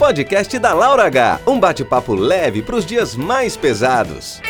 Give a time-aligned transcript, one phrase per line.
[0.00, 1.40] podcast da Laura H.
[1.46, 4.40] Um bate-papo leve para os dias mais pesados.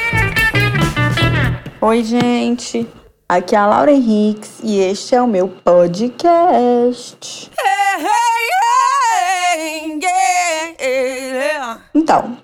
[1.80, 2.86] Oi, gente.
[3.28, 7.50] Aqui é a Laura Henriques e este é o meu podcast.
[11.92, 12.38] Então,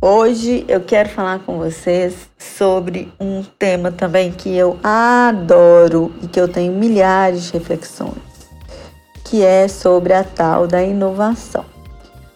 [0.00, 6.40] hoje eu quero falar com vocês sobre um tema também que eu adoro e que
[6.40, 8.14] eu tenho milhares de reflexões,
[9.26, 11.64] que é sobre a tal da inovação.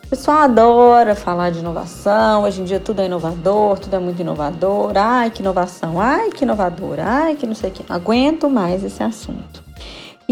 [0.04, 4.20] O pessoal adora falar de inovação, hoje em dia tudo é inovador, tudo é muito
[4.20, 4.90] inovador.
[4.96, 7.84] Ai, que inovação, ai, que inovador, ai, que não sei o que.
[7.88, 9.62] Aguento mais esse assunto.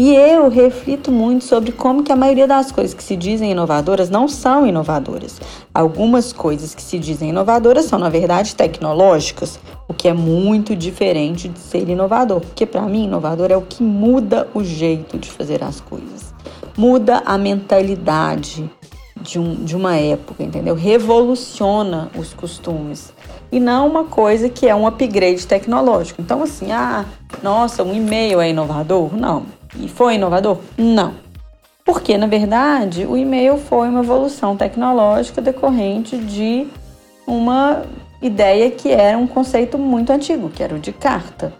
[0.01, 4.09] E eu reflito muito sobre como que a maioria das coisas que se dizem inovadoras
[4.09, 5.41] não são inovadoras.
[5.73, 9.59] Algumas coisas que se dizem inovadoras são, na verdade, tecnológicas,
[9.89, 12.39] o que é muito diferente de ser inovador.
[12.39, 16.33] Porque, para mim, inovador é o que muda o jeito de fazer as coisas,
[16.77, 18.71] muda a mentalidade,
[19.21, 20.75] de, um, de uma época, entendeu?
[20.75, 23.11] Revoluciona os costumes.
[23.51, 26.21] E não uma coisa que é um upgrade tecnológico.
[26.21, 27.03] Então, assim, ah,
[27.43, 29.13] nossa, um e-mail é inovador?
[29.13, 29.58] Não.
[29.75, 30.59] E foi inovador?
[30.77, 31.13] Não.
[31.85, 36.67] Porque, na verdade, o e-mail foi uma evolução tecnológica decorrente de
[37.25, 37.83] uma
[38.21, 41.53] ideia que era um conceito muito antigo, que era o de carta.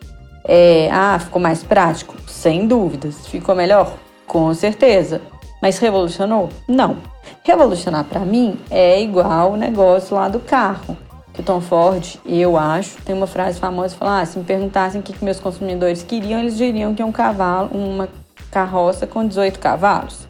[0.45, 2.15] É, ah, ficou mais prático?
[2.27, 3.27] Sem dúvidas.
[3.27, 3.93] Ficou melhor?
[4.27, 5.21] Com certeza.
[5.61, 6.49] Mas revolucionou?
[6.67, 6.97] Não.
[7.43, 10.97] Revolucionar para mim é igual o negócio lá do carro.
[11.39, 14.43] Que o Tom Ford, eu acho, tem uma frase famosa que fala: ah, se me
[14.43, 18.09] perguntassem o que, que meus consumidores queriam, eles diriam que é um cavalo, uma
[18.51, 20.27] carroça com 18 cavalos.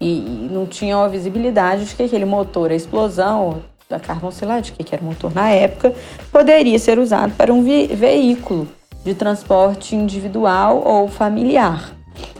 [0.00, 4.48] E, e não tinham a visibilidade de que aquele motor, a explosão da carvão, sei
[4.48, 5.92] lá de que, que era o motor na época,
[6.32, 8.66] poderia ser usado para um veículo
[9.04, 11.92] de transporte individual ou familiar.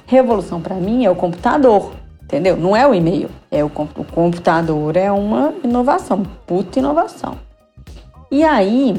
[0.07, 2.57] Revolução para mim é o computador Entendeu?
[2.57, 7.39] Não é o e-mail, é o, o computador, é uma inovação, puta inovação.
[8.37, 8.95] E aí,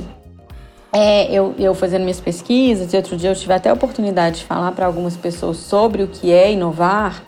[0.91, 4.45] é, eu, eu fazendo minhas pesquisas, e outro dia eu tive até a oportunidade de
[4.45, 7.23] falar para algumas pessoas sobre o que é inovar,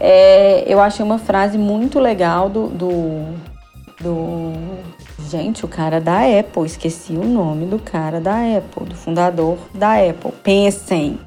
[0.00, 3.34] é, eu achei uma frase muito legal do, do,
[4.00, 4.52] do.
[5.28, 9.96] Gente, o cara da Apple, esqueci o nome do cara da Apple, do fundador da
[9.96, 10.32] Apple.
[10.42, 11.20] Pensem,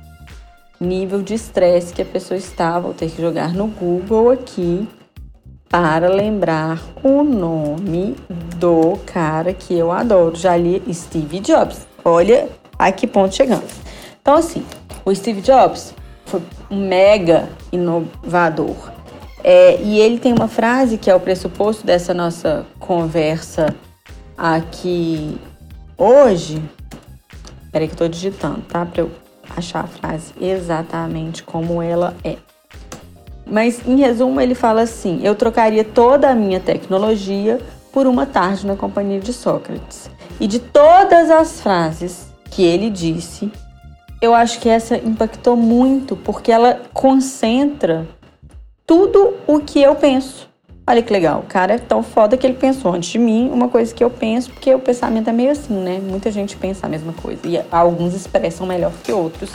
[0.79, 2.79] nível de estresse que a pessoa estava.
[2.79, 4.87] Vou ter que jogar no Google aqui
[5.69, 8.15] para lembrar o nome
[8.57, 10.35] do cara que eu adoro.
[10.35, 11.87] Já li Steve Jobs.
[12.03, 13.71] Olha a que ponto chegamos.
[14.21, 14.65] Então, assim,
[15.03, 15.93] o Steve Jobs
[16.25, 18.91] foi um mega inovador.
[19.43, 23.75] É, e ele tem uma frase que é o pressuposto dessa nossa conversa
[24.35, 25.37] aqui
[25.97, 26.61] hoje.
[27.71, 28.85] Peraí que eu tô digitando, tá?
[28.85, 29.11] Pra eu
[29.55, 32.37] achar a frase exatamente como ela é.
[33.45, 37.59] Mas em resumo, ele fala assim: eu trocaria toda a minha tecnologia
[37.91, 40.09] por uma tarde na companhia de Sócrates.
[40.39, 43.51] E de todas as frases que ele disse,
[44.21, 48.07] eu acho que essa impactou muito porque ela concentra
[48.85, 50.49] tudo o que eu penso.
[50.87, 53.67] Olha que legal, o cara é tão foda que ele pensou antes de mim uma
[53.69, 55.99] coisa que eu penso, porque o pensamento é meio assim, né?
[55.99, 59.51] Muita gente pensa a mesma coisa e alguns expressam melhor que outros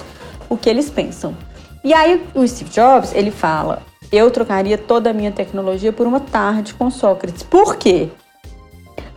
[0.49, 1.37] o que eles pensam.
[1.83, 3.83] E aí o Steve Jobs, ele fala:
[4.13, 7.43] "Eu trocaria toda a minha tecnologia por uma tarde com Sócrates".
[7.43, 8.09] Por quê?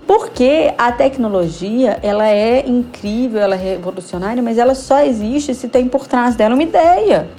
[0.06, 5.88] Porque a tecnologia, ela é incrível, ela é revolucionária, mas ela só existe se tem
[5.88, 7.30] por trás dela uma ideia.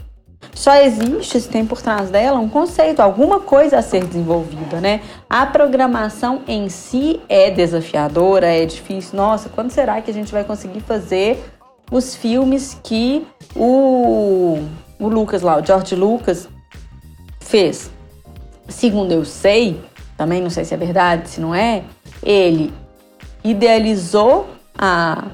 [0.54, 5.00] Só existe se tem por trás dela um conceito, alguma coisa a ser desenvolvida, né?
[5.28, 9.16] A programação em si é desafiadora, é difícil.
[9.16, 11.42] Nossa, quando será que a gente vai conseguir fazer
[11.90, 14.58] os filmes que o,
[14.98, 16.48] o Lucas lá, o George Lucas,
[17.40, 17.90] fez?
[18.68, 19.80] Segundo eu sei,
[20.16, 21.82] também não sei se é verdade, se não é,
[22.22, 22.72] ele
[23.42, 25.24] idealizou a,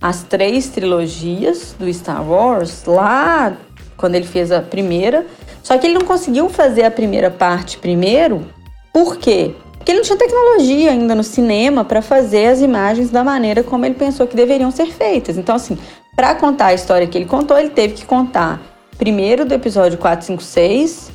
[0.00, 3.56] as três trilogias do Star Wars lá
[3.96, 5.26] quando ele fez a primeira.
[5.62, 8.46] Só que ele não conseguiu fazer a primeira parte primeiro.
[8.92, 9.54] Por quê?
[9.76, 13.84] Porque ele não tinha tecnologia ainda no cinema para fazer as imagens da maneira como
[13.84, 15.36] ele pensou que deveriam ser feitas.
[15.36, 15.76] Então, assim,
[16.16, 18.60] para contar a história que ele contou, ele teve que contar
[19.02, 21.10] primeiro do episódio 4, 5, 6,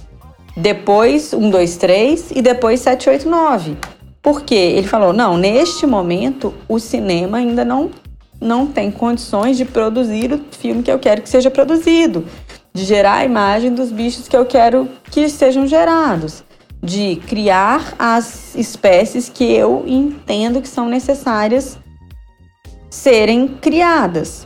[0.57, 3.77] depois 1, 2, 3 e depois 7, 8, 9.
[4.21, 7.89] Porque ele falou: não, neste momento o cinema ainda não,
[8.41, 12.25] não tem condições de produzir o filme que eu quero que seja produzido
[12.73, 16.43] de gerar a imagem dos bichos que eu quero que sejam gerados,
[16.83, 21.79] de criar as espécies que eu entendo que são necessárias
[22.89, 24.45] serem criadas.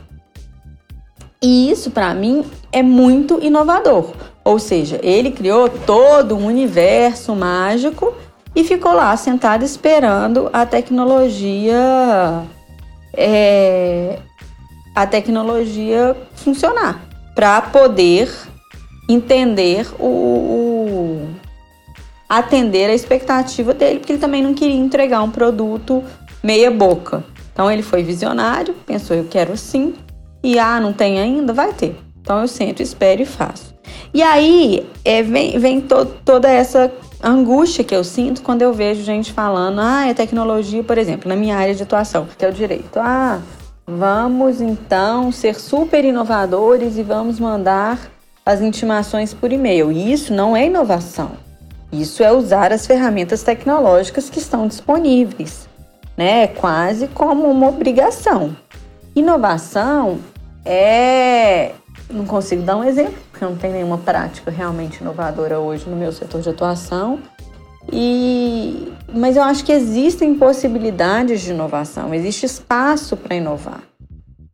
[1.42, 4.12] E isso para mim é muito inovador.
[4.44, 8.12] Ou seja, ele criou todo um universo mágico
[8.56, 12.44] e ficou lá sentado esperando a tecnologia
[13.14, 14.18] é,
[14.94, 17.02] a tecnologia funcionar
[17.34, 18.30] para poder
[19.08, 21.28] entender o, o,
[22.28, 26.02] atender a expectativa dele, porque ele também não queria entregar um produto
[26.42, 27.24] meia boca.
[27.52, 29.94] Então ele foi visionário, pensou eu quero sim,
[30.42, 31.96] e ah, não tem ainda, vai ter.
[32.22, 33.74] Então eu sento, espero e faço.
[34.14, 36.90] E aí é, vem, vem to, toda essa
[37.22, 41.36] angústia que eu sinto quando eu vejo gente falando, ah, é tecnologia, por exemplo, na
[41.36, 42.98] minha área de atuação, que é o direito.
[42.98, 43.40] Ah,
[43.86, 47.98] vamos então ser super inovadores e vamos mandar
[48.46, 49.90] as intimações por e-mail.
[49.90, 51.32] E isso não é inovação.
[51.92, 55.68] Isso é usar as ferramentas tecnológicas que estão disponíveis,
[56.16, 56.46] né?
[56.46, 58.56] Quase como uma obrigação.
[59.14, 60.18] Inovação
[60.64, 61.72] é.
[62.12, 66.12] Não consigo dar um exemplo, porque não tem nenhuma prática realmente inovadora hoje no meu
[66.12, 67.18] setor de atuação.
[67.90, 68.92] E...
[69.12, 73.82] Mas eu acho que existem possibilidades de inovação, existe espaço para inovar,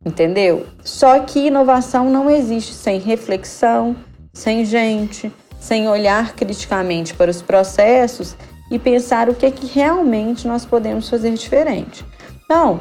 [0.05, 0.65] entendeu?
[0.83, 3.95] Só que inovação não existe sem reflexão,
[4.33, 8.35] sem gente, sem olhar criticamente para os processos
[8.71, 12.05] e pensar o que é que realmente nós podemos fazer diferente.
[12.45, 12.79] Então,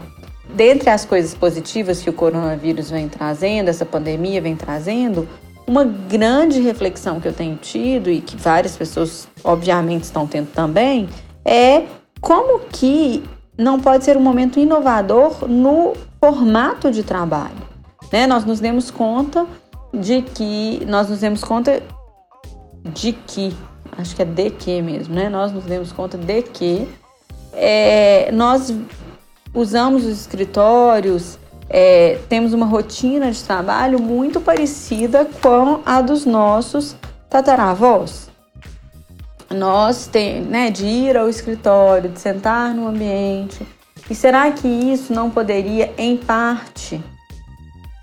[0.55, 5.29] dentre as coisas positivas que o coronavírus vem trazendo, essa pandemia vem trazendo,
[5.67, 11.09] uma grande reflexão que eu tenho tido e que várias pessoas, obviamente, estão tendo também,
[11.45, 11.85] é
[12.21, 13.23] como que
[13.57, 17.69] não pode ser um momento inovador no formato de trabalho.
[18.11, 18.27] Né?
[18.27, 19.47] Nós nos demos conta
[19.93, 21.83] de que nós nos demos conta
[22.95, 23.55] de que
[23.97, 25.29] acho que é de que mesmo, né?
[25.29, 26.89] Nós nos demos conta de que
[27.53, 28.73] é, nós
[29.55, 36.97] usamos os escritórios, é, temos uma rotina de trabalho muito parecida com a dos nossos
[37.29, 38.31] tataravós.
[39.51, 43.67] Nós tem, né, de ir ao escritório, de sentar no ambiente.
[44.11, 47.03] E será que isso não poderia, em parte,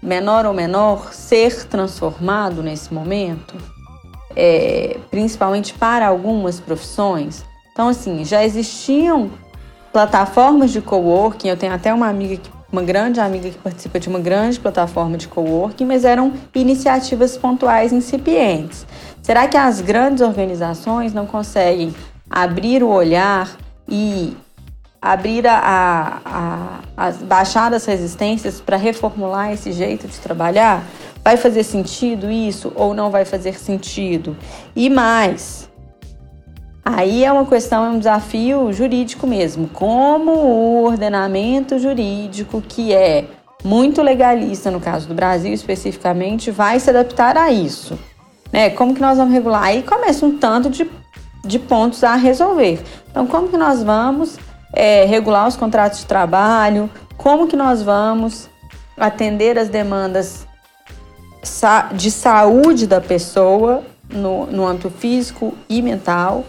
[0.01, 3.55] menor ou menor, ser transformado nesse momento?
[4.35, 7.43] É, principalmente para algumas profissões?
[7.71, 9.31] Então, assim, já existiam
[9.95, 11.47] plataformas de coworking.
[11.47, 12.37] Eu tenho até uma amiga,
[12.69, 17.93] uma grande amiga que participa de uma grande plataforma de coworking, mas eram iniciativas pontuais
[17.93, 18.85] incipientes.
[19.21, 21.95] Será que as grandes organizações não conseguem
[22.29, 23.49] abrir o olhar
[23.87, 24.35] e
[25.01, 26.19] abrir a, a,
[26.97, 30.83] a, a baixar as resistências para reformular esse jeito de trabalhar?
[31.23, 34.35] Vai fazer sentido isso ou não vai fazer sentido?
[34.75, 35.69] E mais,
[36.87, 39.67] Aí é uma questão, é um desafio jurídico mesmo.
[39.67, 43.25] Como o ordenamento jurídico, que é
[43.63, 47.97] muito legalista no caso do Brasil especificamente, vai se adaptar a isso?
[48.53, 48.69] Né?
[48.69, 49.63] Como que nós vamos regular?
[49.63, 50.87] Aí começa um tanto de,
[51.43, 52.79] de pontos a resolver.
[53.09, 54.37] Então, como que nós vamos
[54.71, 56.87] é, regular os contratos de trabalho?
[57.17, 58.47] Como que nós vamos
[58.95, 60.45] atender as demandas
[61.93, 66.45] de saúde da pessoa no, no âmbito físico e mental?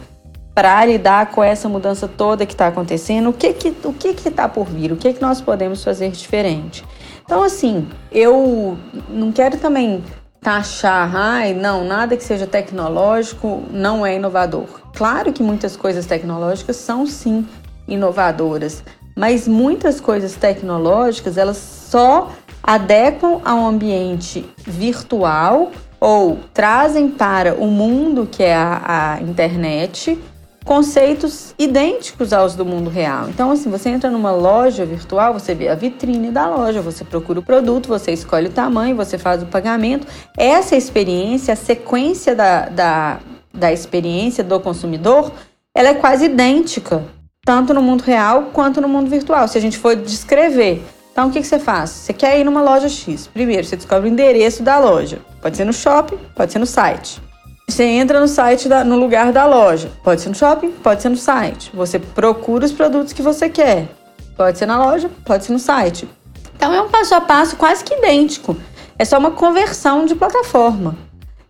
[0.56, 4.26] Para lidar com essa mudança toda que está acontecendo, o que que o que que
[4.26, 6.82] está por vir, o que que nós podemos fazer diferente.
[7.22, 10.02] Então assim, eu não quero também
[10.40, 14.64] taxar, ai, não, nada que seja tecnológico não é inovador.
[14.94, 17.46] Claro que muitas coisas tecnológicas são sim
[17.86, 18.82] inovadoras,
[19.14, 22.32] mas muitas coisas tecnológicas elas só
[22.62, 25.70] adequam ao ambiente virtual
[26.00, 30.18] ou trazem para o mundo que é a, a internet
[30.66, 33.28] conceitos idênticos aos do mundo real.
[33.28, 37.38] Então, assim, você entra numa loja virtual, você vê a vitrine da loja, você procura
[37.38, 40.08] o produto, você escolhe o tamanho, você faz o pagamento.
[40.37, 43.20] Essa experiência, a sequência da, da,
[43.54, 45.30] da experiência do consumidor,
[45.73, 47.04] ela é quase idêntica,
[47.44, 49.46] tanto no mundo real quanto no mundo virtual.
[49.46, 50.82] Se a gente for descrever
[51.12, 51.88] então, o que, que, você faz?
[51.88, 53.26] Você quer ir numa loja X.
[53.26, 55.18] Primeiro, você descobre o endereço da loja.
[55.40, 57.23] Pode ser no shopping, pode ser no site.
[57.68, 59.90] Você entra no site, da, no lugar da loja.
[60.02, 61.70] Pode ser no shopping, pode ser no site.
[61.75, 63.88] Você procura os produtos que você quer.
[64.37, 66.08] Pode ser na loja, pode ser no site.
[66.54, 68.56] Então é um passo a passo quase que idêntico.
[68.99, 70.96] É só uma conversão de plataforma.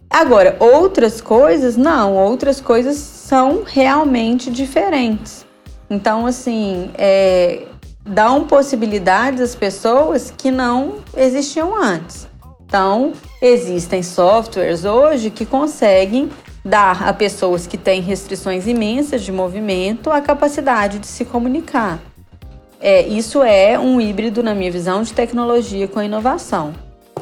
[0.08, 2.14] Agora, outras coisas, não.
[2.14, 5.44] Outras coisas são realmente diferentes.
[5.88, 7.66] Então, assim, é,
[8.04, 12.26] dão possibilidades às pessoas que não existiam antes.
[12.66, 16.28] Então, existem softwares hoje que conseguem
[16.64, 22.00] dar a pessoas que têm restrições imensas de movimento a capacidade de se comunicar.
[22.80, 26.75] É, isso é um híbrido, na minha visão, de tecnologia com inovação.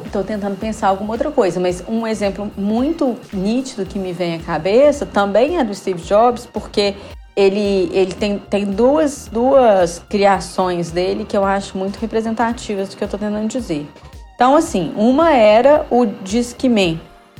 [0.03, 4.39] Estou tentando pensar alguma outra coisa, mas um exemplo muito nítido que me vem à
[4.39, 6.95] cabeça também é do Steve Jobs, porque
[7.35, 13.03] ele, ele tem, tem duas, duas criações dele que eu acho muito representativas do que
[13.03, 13.87] eu tô tentando dizer.
[14.35, 16.99] Então, assim, uma era o Discman,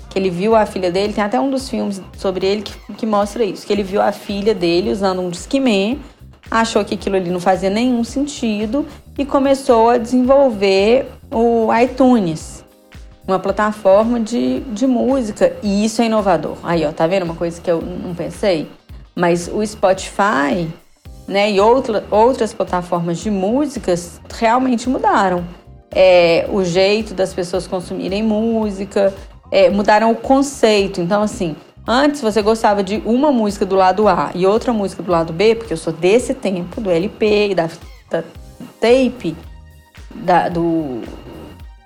[0.09, 3.05] que ele viu a filha dele, tem até um dos filmes sobre ele que, que
[3.05, 5.99] mostra isso, que ele viu a filha dele usando um Discman,
[6.49, 8.85] achou que aquilo ali não fazia nenhum sentido
[9.17, 12.63] e começou a desenvolver o iTunes,
[13.27, 16.57] uma plataforma de, de música, e isso é inovador.
[16.63, 18.69] Aí, ó, tá vendo uma coisa que eu não pensei?
[19.13, 20.69] Mas o Spotify,
[21.27, 25.43] né, e outra, outras plataformas de músicas realmente mudaram.
[25.95, 29.13] É, o jeito das pessoas consumirem música,
[29.51, 30.99] é, mudaram o conceito.
[30.99, 31.55] Então, assim,
[31.87, 35.55] antes você gostava de uma música do lado A e outra música do lado B,
[35.55, 37.69] porque eu sou desse tempo, do LP e da,
[38.09, 38.23] da
[38.79, 39.35] tape,
[40.13, 41.01] da, do,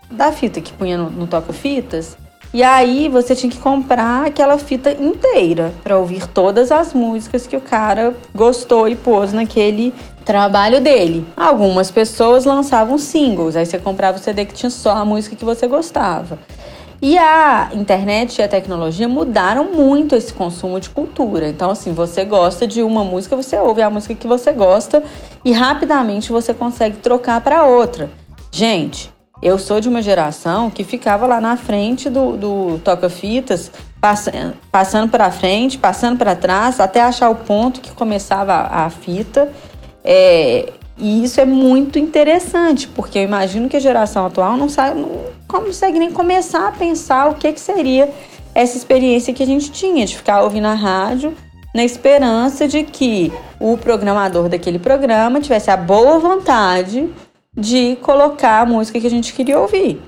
[0.09, 2.17] da fita que punha no, no toca-fitas.
[2.51, 7.55] E aí você tinha que comprar aquela fita inteira para ouvir todas as músicas que
[7.55, 9.93] o cara gostou e pôs naquele
[10.25, 11.25] trabalho dele.
[11.37, 15.45] Algumas pessoas lançavam singles, aí você comprava o CD que tinha só a música que
[15.45, 16.39] você gostava.
[17.01, 21.47] E a internet e a tecnologia mudaram muito esse consumo de cultura.
[21.47, 25.01] Então, assim, você gosta de uma música, você ouve a música que você gosta
[25.45, 28.09] e rapidamente você consegue trocar para outra.
[28.51, 29.09] Gente,
[29.41, 34.27] eu sou de uma geração que ficava lá na frente do, do toca-fitas, pass
[34.72, 39.50] passando para frente, passando para trás, até achar o ponto que começava a, a fita.
[40.03, 45.00] É, e isso é muito interessante, porque eu imagino que a geração atual não, sabe,
[45.00, 45.10] não
[45.48, 48.10] consegue nem começar a pensar o que, que seria
[48.53, 51.34] essa experiência que a gente tinha de ficar ouvindo a rádio
[51.74, 57.08] na esperança de que o programador daquele programa tivesse a boa vontade
[57.59, 60.01] de colocar a música que a gente queria ouvir.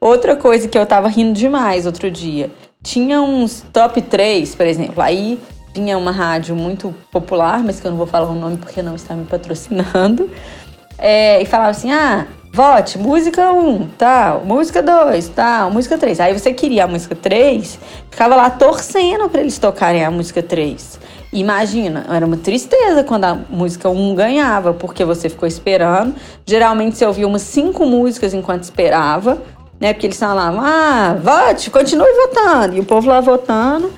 [0.00, 2.50] Outra coisa que eu tava rindo demais outro dia,
[2.82, 5.38] tinha uns top 3, por exemplo, aí
[5.74, 8.94] vinha uma rádio muito popular, mas que eu não vou falar o nome porque não
[8.94, 10.28] está me patrocinando,
[10.98, 16.20] é, e falava assim, ah, vote, música 1, tal, música 2, tal, música 3.
[16.20, 17.78] Aí você queria a música 3,
[18.10, 21.00] ficava lá torcendo para eles tocarem a música 3.
[21.32, 26.14] Imagina, era uma tristeza quando a música 1 ganhava, porque você ficou esperando.
[26.46, 29.42] Geralmente você ouvia umas cinco músicas enquanto esperava,
[29.80, 29.94] né?
[29.94, 32.76] Porque eles falavam, ah, vote, continue votando.
[32.76, 33.90] E o povo lá votando.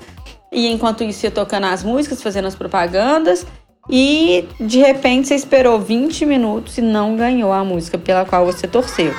[0.52, 3.44] E enquanto isso ia tocando as músicas, fazendo as propagandas.
[3.90, 8.68] E de repente você esperou 20 minutos e não ganhou a música pela qual você
[8.68, 9.12] torceu.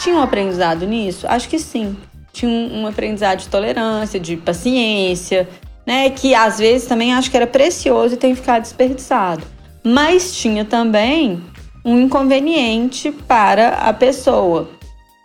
[0.00, 1.26] Tinha um aprendizado nisso?
[1.26, 1.96] Acho que sim.
[2.32, 5.48] Tinha um, um aprendizado de tolerância, de paciência,
[5.86, 6.10] né?
[6.10, 9.44] Que às vezes também acho que era precioso e tem ficado desperdiçado.
[9.84, 11.40] Mas tinha também
[11.84, 14.68] um inconveniente para a pessoa.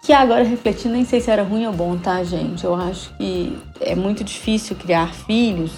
[0.03, 2.63] Que agora refletindo, nem sei se era ruim ou bom, tá, gente?
[2.63, 5.72] Eu acho que é muito difícil criar filhos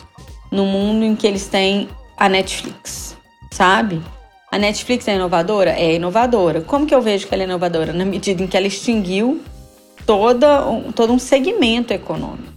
[0.51, 1.87] no mundo em que eles têm
[2.17, 3.17] a Netflix,
[3.51, 4.01] sabe?
[4.51, 5.71] A Netflix é inovadora?
[5.71, 6.61] É inovadora.
[6.61, 7.91] Como que eu vejo que ela é inovadora?
[7.91, 9.41] Na medida em que ela extinguiu
[10.05, 10.61] toda,
[10.95, 12.52] todo um segmento econômico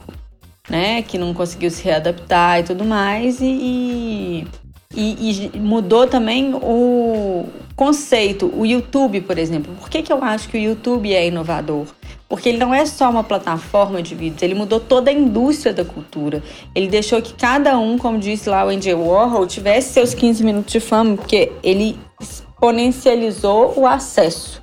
[0.69, 1.03] né?
[1.03, 3.41] Que não conseguiu se readaptar e tudo mais.
[3.41, 4.47] E,
[4.95, 8.51] e, e, mudou também o conceito.
[8.55, 9.75] O YouTube, por exemplo.
[9.75, 11.87] Por que, que eu acho que o YouTube é inovador?
[12.29, 15.85] Porque ele não é só uma plataforma de vídeos, ele mudou toda a indústria da
[15.85, 16.43] cultura.
[16.75, 20.73] Ele deixou que cada um, como disse lá o Andy Warhol, tivesse seus 15 minutos
[20.73, 24.61] de fama, porque ele exponencializou o acesso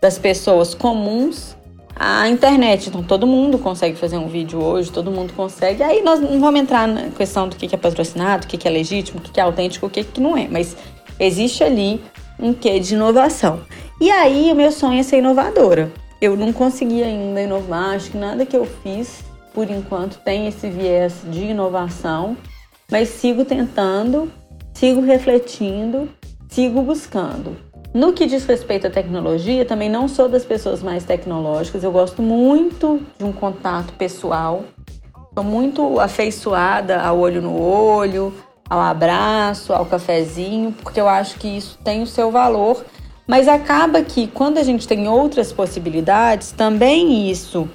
[0.00, 1.56] das pessoas comuns
[2.02, 2.88] a internet.
[2.88, 5.82] Então todo mundo consegue fazer um vídeo hoje, todo mundo consegue.
[5.82, 9.20] Aí nós não vamos entrar na questão do que é patrocinado, o que é legítimo,
[9.20, 10.48] o que é autêntico, o que não é.
[10.48, 10.74] Mas
[11.18, 12.02] existe ali
[12.38, 13.60] um quê de inovação.
[14.00, 15.92] E aí o meu sonho é ser inovadora.
[16.22, 20.70] Eu não consegui ainda inovar, acho que nada que eu fiz por enquanto tem esse
[20.70, 22.34] viés de inovação,
[22.90, 24.32] mas sigo tentando,
[24.72, 26.08] sigo refletindo,
[26.48, 27.69] sigo buscando.
[27.92, 31.82] No que diz respeito à tecnologia, também não sou das pessoas mais tecnológicas.
[31.82, 34.62] Eu gosto muito de um contato pessoal.
[35.34, 38.32] Sou muito afeiçoada ao olho no olho,
[38.68, 42.84] ao abraço, ao cafezinho, porque eu acho que isso tem o seu valor.
[43.26, 47.68] Mas acaba que quando a gente tem outras possibilidades, também isso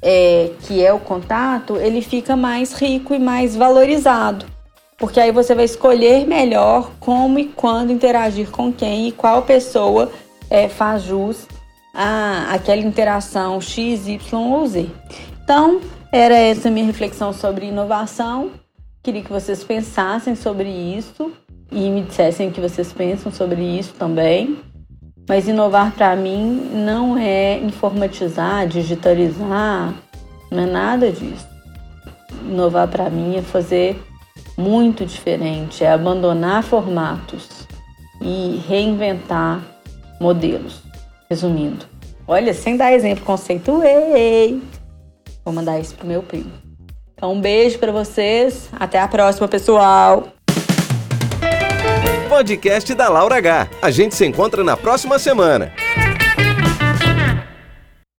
[0.00, 4.55] é, que é o contato, ele fica mais rico e mais valorizado
[4.98, 10.10] porque aí você vai escolher melhor como e quando interagir com quem e qual pessoa
[10.48, 11.46] é, faz jus
[11.92, 14.86] a aquela interação X, Y ou Z.
[15.42, 18.50] Então, era essa minha reflexão sobre inovação.
[19.02, 21.32] Queria que vocês pensassem sobre isso
[21.70, 24.58] e me dissessem o que vocês pensam sobre isso também.
[25.28, 29.92] Mas inovar para mim não é informatizar, digitalizar,
[30.50, 31.46] não é nada disso.
[32.42, 34.00] Inovar para mim é fazer
[34.56, 37.66] muito diferente, é abandonar formatos
[38.20, 39.60] e reinventar
[40.20, 40.82] modelos.
[41.28, 41.84] Resumindo,
[42.26, 44.62] olha, sem dar exemplo, conceituei.
[45.44, 46.52] Vou mandar isso pro meu primo.
[47.14, 48.68] Então, um beijo para vocês.
[48.72, 50.28] Até a próxima, pessoal.
[52.28, 53.68] Podcast da Laura H.
[53.80, 55.72] A gente se encontra na próxima semana.